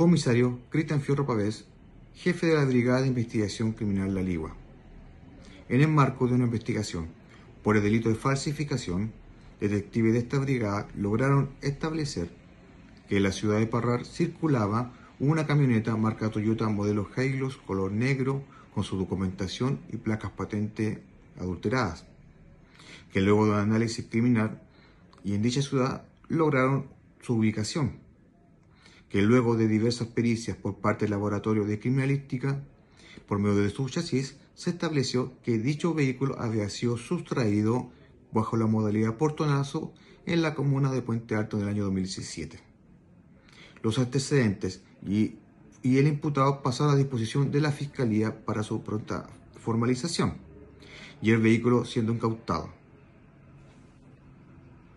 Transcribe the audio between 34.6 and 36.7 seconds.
estableció que dicho vehículo había